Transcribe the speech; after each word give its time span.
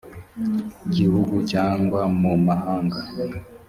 gihugu 0.95 1.35
cyangwa 1.51 2.01
mu 2.19 2.33
mahanga 2.47 2.99